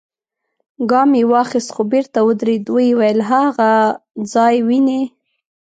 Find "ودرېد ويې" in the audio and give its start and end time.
2.27-2.93